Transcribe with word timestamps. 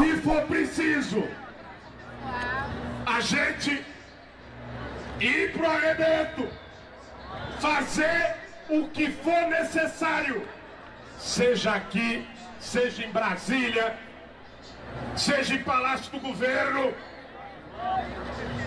Se 0.00 0.16
for 0.22 0.42
preciso, 0.46 1.28
a 3.04 3.20
gente 3.20 3.84
ir 5.20 5.52
pro 5.52 5.70
arrebento, 5.70 6.48
fazer 7.60 8.34
o 8.70 8.88
que 8.88 9.10
for 9.10 9.48
necessário, 9.48 10.48
seja 11.18 11.74
aqui, 11.74 12.26
seja 12.58 13.04
em 13.04 13.10
Brasília, 13.10 13.94
seja 15.14 15.54
em 15.54 15.62
Palácio 15.62 16.10
do 16.12 16.20
Governo, 16.20 16.94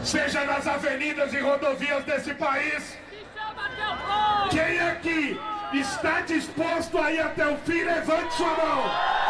seja 0.04 0.46
nas 0.46 0.68
avenidas 0.68 1.34
e 1.34 1.40
rodovias 1.40 2.04
desse 2.04 2.36
país. 2.36 2.96
Quem 4.52 4.80
aqui 4.82 5.42
está 5.74 6.22
disposto 6.22 6.96
a 7.00 7.12
ir 7.12 7.22
até 7.22 7.48
o 7.48 7.58
fim, 7.58 7.82
levante 7.82 8.36
sua 8.36 8.56
mão. 8.56 9.23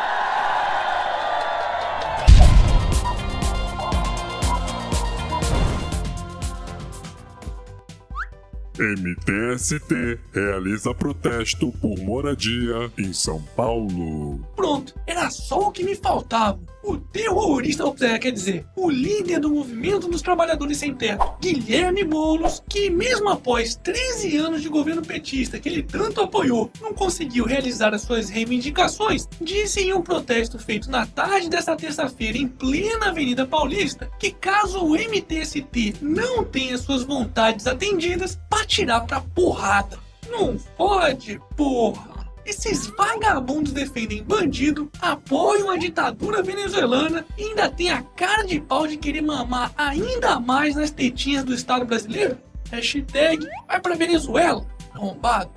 MTST 8.83 10.19
realiza 10.33 10.93
protesto 10.93 11.71
por 11.81 11.97
moradia 11.99 12.91
em 12.97 13.13
São 13.13 13.41
Paulo. 13.55 14.39
Pronto, 14.55 14.93
era 15.07 15.29
só 15.29 15.67
o 15.67 15.71
que 15.71 15.83
me 15.83 15.95
faltava. 15.95 16.59
O 16.83 16.97
terrorista, 16.97 17.85
quer 18.19 18.31
dizer, 18.31 18.65
o 18.75 18.89
líder 18.89 19.39
do 19.39 19.49
movimento 19.49 20.09
dos 20.09 20.21
trabalhadores 20.21 20.77
sem 20.77 20.93
teto, 20.93 21.33
Guilherme 21.39 22.03
Boulos, 22.03 22.61
que 22.67 22.89
mesmo 22.89 23.29
após 23.29 23.75
13 23.77 24.35
anos 24.35 24.61
de 24.61 24.67
governo 24.67 25.01
petista 25.01 25.59
que 25.59 25.69
ele 25.69 25.81
tanto 25.81 26.19
apoiou, 26.19 26.69
não 26.81 26.93
conseguiu 26.93 27.45
realizar 27.45 27.93
as 27.93 28.01
suas 28.01 28.29
reivindicações, 28.29 29.29
disse 29.39 29.79
em 29.79 29.93
um 29.93 30.01
protesto 30.01 30.59
feito 30.59 30.91
na 30.91 31.05
tarde 31.05 31.49
desta 31.49 31.73
terça-feira 31.77 32.37
em 32.37 32.49
plena 32.49 33.07
Avenida 33.07 33.45
Paulista 33.45 34.11
que 34.19 34.31
caso 34.31 34.83
o 34.83 34.95
MTST 34.95 35.95
não 36.01 36.43
tenha 36.43 36.77
suas 36.77 37.03
vontades 37.03 37.67
atendidas, 37.67 38.39
partirá 38.73 39.01
pra 39.01 39.21
porrada. 39.21 39.99
Não 40.29 40.57
pode, 40.75 41.39
porra! 41.55 42.23
Esses 42.43 42.87
vagabundos 42.87 43.71
defendem 43.71 44.23
bandido, 44.23 44.89
apoiam 44.99 45.69
a 45.69 45.77
ditadura 45.77 46.41
venezuelana 46.41 47.23
e 47.37 47.43
ainda 47.43 47.69
tem 47.69 47.89
a 47.89 48.01
cara 48.01 48.43
de 48.43 48.59
pau 48.59 48.87
de 48.87 48.97
querer 48.97 49.21
mamar 49.21 49.71
ainda 49.77 50.39
mais 50.39 50.75
nas 50.75 50.91
tetinhas 50.91 51.43
do 51.43 51.53
Estado 51.53 51.85
brasileiro? 51.85 52.37
Hashtag 52.71 53.47
vai 53.67 53.79
pra 53.79 53.95
Venezuela, 53.95 54.65
arrombado. 54.93 55.51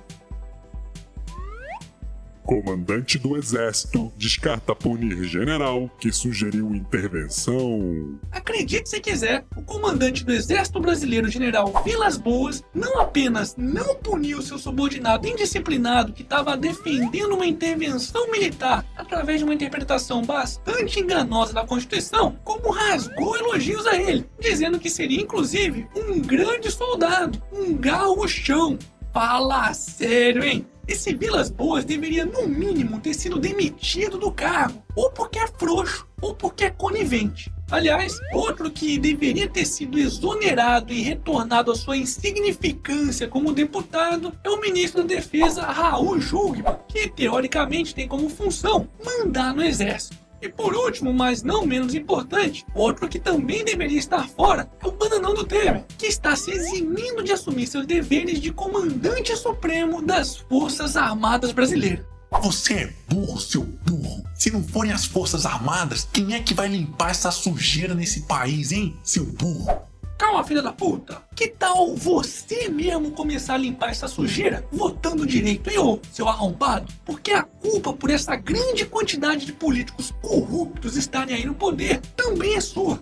Comandante 2.47 3.17
do 3.17 3.35
Exército 3.35 4.09
descarta 4.15 4.73
punir 4.73 5.21
general 5.25 5.91
que 5.99 6.13
sugeriu 6.13 6.73
intervenção. 6.73 8.17
Acredite 8.31 8.87
se 8.87 9.01
quiser, 9.01 9.45
o 9.53 9.61
comandante 9.61 10.23
do 10.23 10.31
Exército 10.31 10.79
Brasileiro, 10.79 11.27
General 11.27 11.69
Vilas 11.83 12.15
Boas, 12.15 12.63
não 12.73 13.01
apenas 13.01 13.53
não 13.57 13.95
puniu 13.95 14.41
seu 14.41 14.57
subordinado 14.57 15.27
indisciplinado 15.27 16.13
que 16.13 16.21
estava 16.21 16.55
defendendo 16.55 17.35
uma 17.35 17.45
intervenção 17.45 18.31
militar 18.31 18.85
através 18.95 19.39
de 19.39 19.43
uma 19.43 19.53
interpretação 19.53 20.23
bastante 20.23 21.01
enganosa 21.01 21.51
da 21.51 21.67
Constituição, 21.67 22.39
como 22.45 22.71
rasgou 22.71 23.35
elogios 23.35 23.85
a 23.85 23.97
ele, 23.97 24.25
dizendo 24.39 24.79
que 24.79 24.89
seria 24.89 25.21
inclusive 25.21 25.85
um 25.93 26.21
grande 26.21 26.71
soldado, 26.71 27.43
um 27.51 27.75
gauchão. 27.75 28.79
Fala 29.11 29.73
sério, 29.73 30.45
hein? 30.45 30.65
Esse 30.87 31.13
Vilas 31.13 31.49
Boas 31.49 31.83
deveria, 31.83 32.25
no 32.25 32.47
mínimo, 32.47 32.99
ter 32.99 33.13
sido 33.13 33.37
demitido 33.37 34.17
do 34.17 34.31
cargo, 34.31 34.81
ou 34.95 35.11
porque 35.11 35.37
é 35.37 35.47
frouxo, 35.47 36.07
ou 36.21 36.33
porque 36.33 36.63
é 36.63 36.69
conivente. 36.69 37.51
Aliás, 37.69 38.17
outro 38.33 38.71
que 38.71 38.97
deveria 38.97 39.49
ter 39.49 39.65
sido 39.65 39.99
exonerado 39.99 40.93
e 40.93 41.01
retornado 41.01 41.69
à 41.69 41.75
sua 41.75 41.97
insignificância 41.97 43.27
como 43.27 43.51
deputado 43.51 44.31
é 44.41 44.49
o 44.49 44.61
ministro 44.61 45.03
da 45.03 45.15
Defesa 45.15 45.63
Raul 45.63 46.21
Jugman, 46.21 46.63
que 46.87 47.09
teoricamente 47.09 47.93
tem 47.93 48.07
como 48.07 48.29
função 48.29 48.87
mandar 49.03 49.53
no 49.53 49.61
exército. 49.61 50.26
E 50.41 50.47
por 50.49 50.75
último, 50.75 51.13
mas 51.13 51.41
não 51.41 51.65
menos 51.65 51.95
importante, 51.95 52.65
outro 52.75 53.07
que 53.07 53.19
também 53.19 53.65
deveria 53.65 53.97
estar 53.97 54.27
fora 54.27 54.69
é 54.83 54.87
o 54.87 54.91
bananão 54.91 55.33
do 55.33 55.43
Temer, 55.43 55.85
que 55.97 56.05
está 56.05 56.35
se 56.35 56.51
eximindo 56.51 57.23
de 57.23 57.31
assumir 57.31 57.67
seus 57.67 57.85
deveres 57.85 58.39
de 58.39 58.51
comandante 58.51 59.35
supremo 59.35 60.01
das 60.01 60.37
Forças 60.37 60.95
Armadas 60.95 61.51
Brasileiras. 61.51 62.05
Você 62.41 62.73
é 62.73 62.93
burro, 63.07 63.39
seu 63.39 63.63
burro. 63.63 64.23
Se 64.35 64.51
não 64.51 64.61
forem 64.61 64.91
as 64.91 65.05
Forças 65.05 65.45
Armadas, 65.45 66.07
quem 66.11 66.35
é 66.35 66.39
que 66.39 66.53
vai 66.53 66.67
limpar 66.67 67.11
essa 67.11 67.31
sujeira 67.31 67.95
nesse 67.95 68.21
país, 68.27 68.71
hein, 68.71 68.95
seu 69.03 69.25
burro? 69.25 69.81
Calma, 70.27 70.43
filha 70.43 70.61
da 70.61 70.73
puta. 70.73 71.21
Que 71.33 71.47
tal 71.47 71.95
você 71.95 72.67
mesmo 72.67 73.11
começar 73.11 73.53
a 73.53 73.57
limpar 73.57 73.91
essa 73.91 74.09
sujeira 74.09 74.67
votando 74.69 75.25
direito, 75.25 75.69
hein, 75.69 75.79
ô, 75.79 75.99
seu 76.11 76.27
arrombado? 76.27 76.91
Porque 77.05 77.31
a 77.31 77.43
culpa 77.43 77.93
por 77.93 78.09
essa 78.09 78.35
grande 78.35 78.85
quantidade 78.85 79.45
de 79.45 79.53
políticos 79.53 80.13
corruptos 80.21 80.97
estarem 80.97 81.33
aí 81.33 81.45
no 81.45 81.55
poder 81.55 82.01
também 82.17 82.55
é 82.55 82.59
sua. 82.61 83.01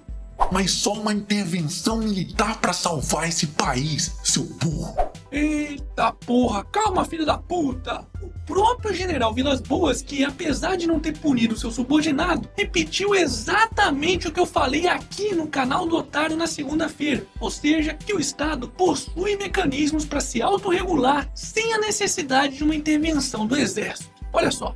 Mas 0.51 0.69
só 0.69 0.93
uma 0.93 1.13
intervenção 1.13 1.97
militar 1.97 2.61
para 2.61 2.73
salvar 2.73 3.27
esse 3.27 3.47
país, 3.47 4.17
seu 4.23 4.43
burro. 4.43 4.95
Eita 5.35 6.13
porra, 6.13 6.63
calma, 6.63 7.03
filho 7.03 7.25
da 7.25 7.37
puta! 7.37 8.07
O 8.21 8.29
próprio 8.45 8.95
general 8.95 9.33
Vilas 9.33 9.59
Boas, 9.59 10.01
que 10.01 10.23
apesar 10.23 10.77
de 10.77 10.87
não 10.87 10.97
ter 10.97 11.17
punido 11.17 11.57
seu 11.57 11.69
subordinado, 11.69 12.47
repetiu 12.55 13.13
exatamente 13.13 14.29
o 14.29 14.31
que 14.31 14.39
eu 14.39 14.45
falei 14.45 14.87
aqui 14.87 15.35
no 15.35 15.45
canal 15.45 15.85
do 15.85 15.97
Otário 15.97 16.37
na 16.37 16.47
segunda-feira. 16.47 17.27
Ou 17.37 17.51
seja, 17.51 17.93
que 17.93 18.13
o 18.13 18.19
Estado 18.19 18.69
possui 18.69 19.35
mecanismos 19.35 20.05
para 20.05 20.21
se 20.21 20.41
autorregular 20.41 21.29
sem 21.35 21.73
a 21.73 21.79
necessidade 21.79 22.55
de 22.55 22.63
uma 22.63 22.73
intervenção 22.73 23.45
do 23.45 23.57
Exército. 23.57 24.09
Olha 24.31 24.51
só. 24.51 24.73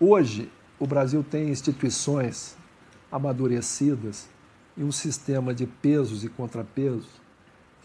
Hoje, 0.00 0.50
o 0.78 0.86
Brasil 0.86 1.22
tem 1.22 1.50
instituições 1.50 2.56
amadurecidas 3.12 4.26
e 4.74 4.82
um 4.82 4.90
sistema 4.90 5.52
de 5.52 5.66
pesos 5.66 6.24
e 6.24 6.30
contrapesos 6.30 7.25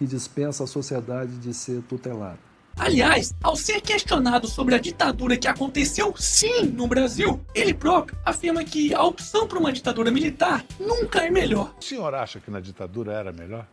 que 0.02 0.08
dispensa 0.08 0.64
a 0.64 0.68
sociedade 0.68 1.38
de 1.38 1.54
ser 1.54 1.84
tutelada. 1.84 2.40
Aliás, 2.76 3.36
ao 3.44 3.56
ser 3.56 3.82
questionado 3.82 4.48
sobre 4.48 4.74
a 4.74 4.80
ditadura 4.80 5.38
que 5.38 5.48
aconteceu 5.48 6.12
sim 6.18 6.64
no 6.64 6.88
Brasil, 6.88 7.40
ele 7.54 7.72
próprio 7.72 8.18
afirma 8.26 8.64
que 8.64 8.96
a 8.96 9.04
opção 9.04 9.48
para 9.48 9.60
uma 9.60 9.72
ditadura 9.72 10.10
militar 10.10 10.66
nunca 10.80 11.20
é 11.20 11.30
melhor. 11.30 11.76
O 11.80 11.84
senhor 11.84 12.16
acha 12.16 12.40
que 12.40 12.50
na 12.50 12.60
ditadura 12.60 13.14
era 13.14 13.32
melhor? 13.32 13.68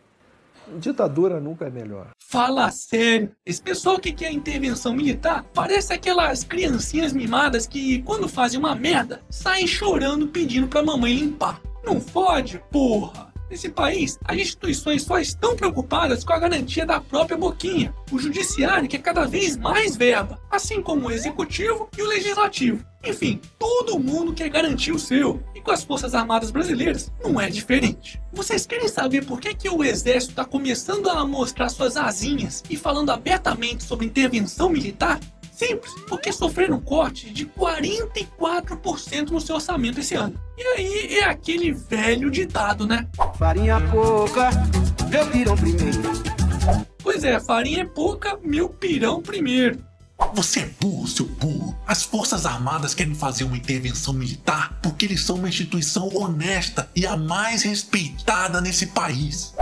Ditadura 0.77 1.39
nunca 1.39 1.65
é 1.65 1.71
melhor. 1.71 2.09
Fala 2.19 2.69
sério. 2.69 3.31
Esse 3.43 3.63
pessoal 3.63 3.97
que 3.97 4.11
quer 4.11 4.31
intervenção 4.31 4.93
militar 4.93 5.43
parece 5.51 5.93
aquelas 5.93 6.43
criancinhas 6.43 7.11
mimadas 7.11 7.65
que, 7.65 8.03
quando 8.03 8.29
fazem 8.29 8.59
uma 8.59 8.75
merda, 8.75 9.23
saem 9.31 9.65
chorando 9.65 10.27
pedindo 10.27 10.67
pra 10.67 10.83
mamãe 10.83 11.15
limpar. 11.15 11.59
Não 11.83 11.99
fode, 11.99 12.61
porra! 12.69 13.28
Nesse 13.49 13.69
país, 13.69 14.19
as 14.25 14.37
instituições 14.37 15.01
só 15.01 15.17
estão 15.17 15.55
preocupadas 15.55 16.23
com 16.23 16.33
a 16.33 16.39
garantia 16.39 16.85
da 16.85 17.01
própria 17.01 17.37
boquinha. 17.37 17.93
O 18.11 18.19
judiciário 18.19 18.87
quer 18.87 18.99
cada 18.99 19.25
vez 19.25 19.57
mais 19.57 19.97
verba, 19.97 20.39
assim 20.51 20.81
como 20.81 21.07
o 21.07 21.11
executivo 21.11 21.89
e 21.97 22.01
o 22.01 22.07
legislativo. 22.07 22.85
Enfim, 23.03 23.39
todo 23.57 23.99
mundo 23.99 24.33
quer 24.33 24.49
garantir 24.49 24.91
o 24.91 24.99
seu. 24.99 25.41
E 25.55 25.61
com 25.61 25.71
as 25.71 25.83
Forças 25.83 26.13
Armadas 26.13 26.51
Brasileiras, 26.51 27.11
não 27.23 27.39
é 27.39 27.49
diferente. 27.49 28.21
Vocês 28.31 28.65
querem 28.65 28.87
saber 28.87 29.25
por 29.25 29.39
que, 29.39 29.55
que 29.55 29.69
o 29.69 29.83
Exército 29.83 30.33
está 30.33 30.45
começando 30.45 31.09
a 31.09 31.25
mostrar 31.25 31.69
suas 31.69 31.97
asinhas 31.97 32.63
e 32.69 32.75
falando 32.75 33.09
abertamente 33.09 33.83
sobre 33.83 34.05
intervenção 34.05 34.69
militar? 34.69 35.19
Simples, 35.59 35.93
porque 36.07 36.31
sofreram 36.31 36.79
corte 36.79 37.29
de 37.31 37.45
44% 37.45 39.29
no 39.29 39.41
seu 39.41 39.55
orçamento 39.55 39.99
esse 39.99 40.15
ano. 40.15 40.39
E 40.57 40.63
aí 40.63 41.17
é 41.17 41.25
aquele 41.25 41.73
velho 41.73 42.31
ditado, 42.31 42.87
né? 42.87 43.05
Farinha 43.37 43.77
pouca, 43.91 44.51
meu 45.09 45.27
pirão 45.27 45.57
primeiro. 45.57 45.99
Pois 47.03 47.25
é, 47.25 47.37
farinha 47.41 47.81
é 47.81 47.85
pouca, 47.85 48.39
meu 48.41 48.69
pirão 48.69 49.21
primeiro. 49.21 49.83
Você 50.33 50.61
é 50.61 50.69
burro, 50.79 51.05
seu 51.09 51.25
burro. 51.25 51.77
As 51.85 52.03
Forças 52.03 52.45
Armadas 52.45 52.93
querem 52.93 53.13
fazer 53.13 53.43
uma 53.43 53.57
intervenção 53.57 54.13
militar 54.13 54.79
porque 54.81 55.05
eles 55.05 55.25
são 55.25 55.35
uma 55.35 55.49
instituição 55.49 56.07
honesta 56.15 56.89
e 56.95 57.05
a 57.05 57.17
mais 57.17 57.63
respeitada 57.63 58.61
nesse 58.61 58.87
país. 58.87 59.53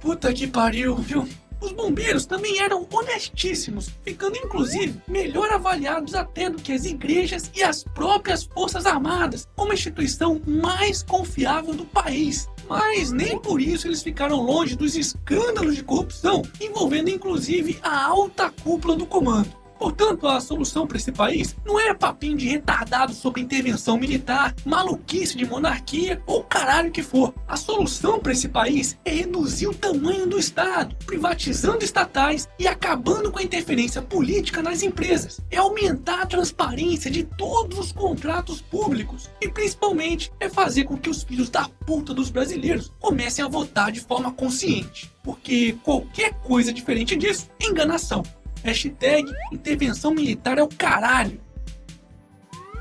Puta 0.00 0.32
que 0.32 0.48
pariu, 0.48 0.96
viu? 0.96 1.28
Os 1.60 1.72
bombeiros 1.72 2.26
também 2.26 2.60
eram 2.60 2.86
honestíssimos, 2.92 3.90
ficando 4.02 4.36
inclusive 4.36 5.00
melhor 5.08 5.50
avaliados 5.50 6.14
até 6.14 6.50
do 6.50 6.60
que 6.60 6.72
as 6.72 6.84
igrejas 6.84 7.50
e 7.54 7.62
as 7.62 7.84
próprias 7.84 8.44
Forças 8.44 8.86
Armadas, 8.86 9.48
como 9.56 9.72
a 9.72 9.74
instituição 9.74 10.40
mais 10.46 11.02
confiável 11.02 11.74
do 11.74 11.84
país. 11.84 12.48
Mas 12.68 13.12
nem 13.12 13.38
por 13.38 13.60
isso 13.60 13.86
eles 13.86 14.02
ficaram 14.02 14.40
longe 14.40 14.76
dos 14.76 14.96
escândalos 14.96 15.76
de 15.76 15.84
corrupção, 15.84 16.42
envolvendo 16.60 17.10
inclusive 17.10 17.78
a 17.82 18.06
alta 18.06 18.50
cúpula 18.50 18.96
do 18.96 19.06
comando. 19.06 19.63
Portanto, 19.84 20.26
a 20.26 20.40
solução 20.40 20.86
para 20.86 20.96
esse 20.96 21.12
país 21.12 21.54
não 21.62 21.78
é 21.78 21.92
papinho 21.92 22.38
de 22.38 22.48
retardado 22.48 23.12
sobre 23.12 23.42
intervenção 23.42 23.98
militar, 23.98 24.54
maluquice 24.64 25.36
de 25.36 25.44
monarquia 25.44 26.22
ou 26.26 26.42
caralho 26.42 26.90
que 26.90 27.02
for. 27.02 27.34
A 27.46 27.54
solução 27.54 28.18
para 28.18 28.32
esse 28.32 28.48
país 28.48 28.98
é 29.04 29.10
reduzir 29.10 29.66
o 29.66 29.74
tamanho 29.74 30.26
do 30.26 30.38
Estado, 30.38 30.96
privatizando 31.04 31.84
estatais 31.84 32.48
e 32.58 32.66
acabando 32.66 33.30
com 33.30 33.38
a 33.38 33.42
interferência 33.42 34.00
política 34.00 34.62
nas 34.62 34.82
empresas. 34.82 35.38
É 35.50 35.58
aumentar 35.58 36.22
a 36.22 36.26
transparência 36.26 37.10
de 37.10 37.22
todos 37.22 37.78
os 37.78 37.92
contratos 37.92 38.62
públicos 38.62 39.28
e 39.38 39.50
principalmente 39.50 40.32
é 40.40 40.48
fazer 40.48 40.84
com 40.84 40.96
que 40.96 41.10
os 41.10 41.22
filhos 41.22 41.50
da 41.50 41.68
puta 41.68 42.14
dos 42.14 42.30
brasileiros 42.30 42.90
comecem 42.98 43.44
a 43.44 43.48
votar 43.48 43.92
de 43.92 44.00
forma 44.00 44.32
consciente. 44.32 45.12
Porque 45.22 45.76
qualquer 45.82 46.32
coisa 46.40 46.72
diferente 46.72 47.14
disso 47.14 47.50
é 47.60 47.66
enganação. 47.66 48.22
Hashtag 48.64 49.30
intervenção 49.52 50.14
militar 50.14 50.56
é 50.58 50.62
o 50.62 50.68
caralho. 50.68 51.38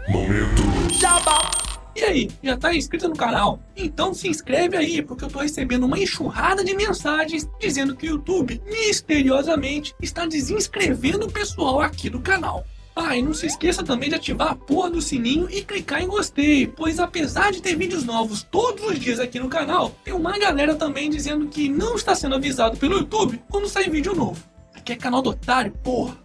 Momento. 0.08 0.64
E 1.96 2.02
aí, 2.02 2.30
já 2.42 2.58
tá 2.58 2.74
inscrito 2.74 3.08
no 3.08 3.16
canal? 3.16 3.62
Então 3.76 4.14
se 4.14 4.28
inscreve 4.28 4.76
aí, 4.76 5.02
porque 5.02 5.26
eu 5.26 5.30
tô 5.30 5.40
recebendo 5.40 5.84
uma 5.84 6.00
enxurrada 6.00 6.64
de 6.64 6.74
mensagens 6.74 7.48
dizendo 7.60 7.96
que 7.96 8.08
o 8.08 8.12
YouTube, 8.12 8.62
misteriosamente, 8.66 9.94
está 10.02 10.26
desinscrevendo 10.26 11.28
o 11.28 11.32
pessoal 11.32 11.82
aqui 11.82 12.10
do 12.10 12.20
canal. 12.20 12.66
Ah, 12.96 13.18
e 13.18 13.22
não 13.22 13.34
se 13.34 13.46
esqueça 13.46 13.84
também 13.84 14.10
de 14.10 14.16
ativar 14.16 14.52
a 14.52 14.56
porra 14.56 14.90
do 14.90 15.02
sininho 15.02 15.48
e 15.50 15.64
clicar 15.64 16.02
em 16.02 16.08
gostei, 16.08 16.66
pois 16.66 17.00
apesar 17.00 17.52
de 17.52 17.62
ter 17.62 17.76
vídeos 17.76 18.04
novos 18.04 18.42
todos 18.44 18.86
os 18.86 19.00
dias 19.00 19.20
aqui 19.20 19.40
no 19.40 19.50
canal, 19.50 19.92
tem 20.04 20.14
uma 20.14 20.38
galera 20.38 20.76
também 20.76 21.10
dizendo 21.10 21.48
que 21.48 21.70
não 21.70 21.96
está 21.96 22.16
sendo 22.16 22.36
avisado 22.36 22.78
pelo 22.78 22.98
YouTube 22.98 23.42
quando 23.50 23.68
sai 23.68 23.90
vídeo 23.90 24.16
novo. 24.16 24.53
Aqui 24.84 24.92
é 24.92 24.96
canal 24.98 25.22
do 25.22 25.30
otário, 25.30 25.72
porra. 25.82 26.18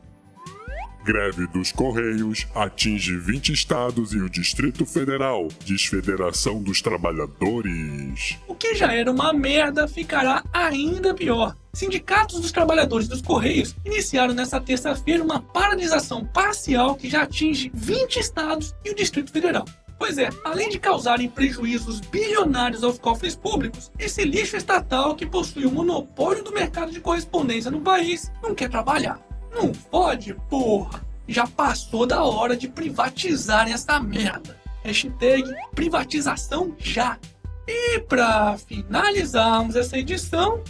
Greve 1.04 1.46
dos 1.46 1.70
Correios 1.70 2.44
atinge 2.56 3.16
20 3.16 3.52
estados 3.52 4.12
e 4.12 4.18
o 4.18 4.28
Distrito 4.28 4.84
Federal. 4.84 5.46
Desfederação 5.64 6.60
dos 6.60 6.82
Trabalhadores. 6.82 8.36
O 8.48 8.56
que 8.56 8.74
já 8.74 8.92
era 8.92 9.12
uma 9.12 9.32
merda 9.32 9.86
ficará 9.86 10.42
ainda 10.52 11.14
pior. 11.14 11.54
Sindicatos 11.72 12.40
dos 12.40 12.50
trabalhadores 12.50 13.06
dos 13.06 13.22
Correios 13.22 13.76
iniciaram 13.84 14.34
nesta 14.34 14.60
terça-feira 14.60 15.22
uma 15.22 15.40
paralisação 15.40 16.24
parcial 16.24 16.96
que 16.96 17.08
já 17.08 17.22
atinge 17.22 17.70
20 17.72 18.16
estados 18.16 18.74
e 18.84 18.90
o 18.90 18.94
Distrito 18.94 19.30
Federal. 19.30 19.66
Pois 19.98 20.16
é, 20.16 20.30
além 20.44 20.68
de 20.68 20.78
causarem 20.78 21.28
prejuízos 21.28 22.00
bilionários 22.00 22.84
aos 22.84 22.98
cofres 22.98 23.34
públicos, 23.34 23.90
esse 23.98 24.24
lixo 24.24 24.56
estatal 24.56 25.16
que 25.16 25.26
possui 25.26 25.66
o 25.66 25.72
monopólio 25.72 26.44
do 26.44 26.52
mercado 26.52 26.92
de 26.92 27.00
correspondência 27.00 27.70
no 27.70 27.80
país 27.80 28.30
não 28.40 28.54
quer 28.54 28.70
trabalhar. 28.70 29.20
Não 29.52 29.72
pode, 29.72 30.34
porra! 30.48 31.06
Já 31.26 31.46
passou 31.46 32.06
da 32.06 32.22
hora 32.22 32.56
de 32.56 32.68
privatizar 32.68 33.68
essa 33.68 33.98
merda. 33.98 34.56
Hashtag 34.84 35.44
privatização 35.74 36.74
já. 36.78 37.18
E 37.66 37.98
para 37.98 38.56
finalizarmos 38.56 39.76
essa 39.76 39.98
edição, 39.98 40.62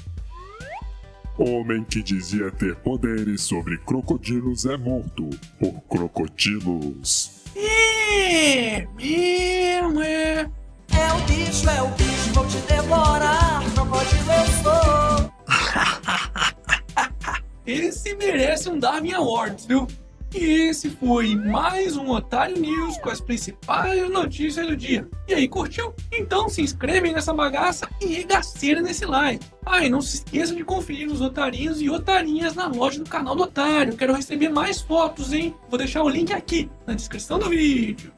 Homem 1.38 1.84
que 1.84 2.02
dizia 2.02 2.50
ter 2.50 2.74
poderes 2.74 3.42
sobre 3.42 3.78
crocodilos 3.78 4.66
é 4.66 4.76
morto 4.76 5.30
por 5.60 5.80
crocodilos. 5.82 7.37
É. 8.28 8.86
É 10.92 11.12
o 11.12 11.20
bicho, 11.26 11.68
é 11.68 11.82
o 11.82 11.88
bicho, 11.88 12.32
vou 12.32 12.46
te 12.46 12.58
devorar, 12.58 13.62
crocodilo 13.74 14.32
eu 14.32 14.46
sou. 14.62 15.32
Esse 17.66 18.14
merece 18.16 18.68
um 18.68 18.78
Darwin 18.78 19.12
Awards, 19.12 19.66
viu? 19.66 19.86
E 20.34 20.68
esse 20.68 20.90
foi 20.90 21.34
mais 21.34 21.96
um 21.96 22.10
Otário 22.10 22.58
News 22.58 22.98
com 22.98 23.08
as 23.08 23.18
principais 23.18 24.10
notícias 24.10 24.66
do 24.66 24.76
dia. 24.76 25.08
E 25.26 25.32
aí, 25.32 25.48
curtiu? 25.48 25.94
Então 26.12 26.50
se 26.50 26.60
inscreve 26.60 27.10
nessa 27.10 27.32
bagaça 27.32 27.88
e 27.98 28.06
regaceira 28.06 28.82
nesse 28.82 29.06
like. 29.06 29.46
Ah, 29.64 29.84
e 29.84 29.88
não 29.88 30.02
se 30.02 30.16
esqueça 30.16 30.54
de 30.54 30.64
conferir 30.64 31.10
os 31.10 31.22
otarinhos 31.22 31.80
e 31.80 31.88
otarinhas 31.88 32.54
na 32.54 32.66
loja 32.66 33.02
do 33.02 33.08
canal 33.08 33.34
do 33.34 33.44
Otário. 33.44 33.96
Quero 33.96 34.12
receber 34.14 34.50
mais 34.50 34.82
fotos, 34.82 35.32
hein? 35.32 35.54
Vou 35.70 35.78
deixar 35.78 36.02
o 36.02 36.08
link 36.08 36.30
aqui 36.30 36.70
na 36.86 36.92
descrição 36.92 37.38
do 37.38 37.48
vídeo. 37.48 38.17